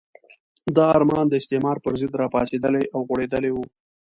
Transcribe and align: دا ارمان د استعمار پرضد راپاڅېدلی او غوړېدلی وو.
دا 0.75 0.85
ارمان 0.97 1.25
د 1.27 1.33
استعمار 1.41 1.77
پرضد 1.85 2.11
راپاڅېدلی 2.21 2.85
او 2.93 2.99
غوړېدلی 3.07 3.51
وو. 3.53 3.63